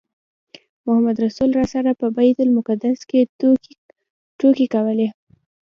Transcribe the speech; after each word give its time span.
محمدرسول 0.85 1.49
راسره 1.59 1.91
په 2.01 2.07
بیت 2.15 2.37
المقدس 2.45 2.99
کې 3.09 3.19
ټوکې 4.39 4.65
کولې. 4.73 5.09